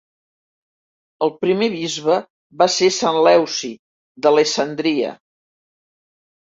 El 1.25 1.33
primer 1.43 1.67
bisbe 1.75 2.17
va 2.63 2.69
ser 2.79 2.91
sant 2.99 3.23
Leuci 3.29 3.73
d'Alessandria. 4.23 5.17